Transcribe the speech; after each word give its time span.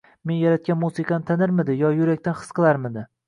Men 0.29 0.37
yaratgan 0.43 0.79
musiqani 0.83 1.27
tanirmidi, 1.27 1.77
yo 1.83 1.93
yurakdan 1.99 2.39
his 2.43 2.51
qilarmidi? 2.61 3.05